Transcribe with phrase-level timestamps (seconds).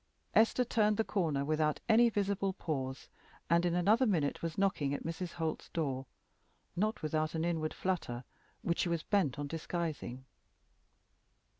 [0.33, 3.07] Esther turned the corner without any visible pause,
[3.51, 5.33] and in another minute was knocking at Mrs.
[5.33, 6.07] Holt's door,
[6.75, 8.23] not without an inward flutter,
[8.63, 10.25] which she was bent on disguising.